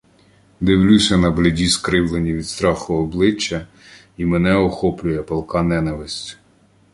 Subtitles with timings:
[0.61, 3.67] Дивлюся на бліді, скривлені від страху обличчя,
[4.17, 6.37] і мене охоплює палка ненависть.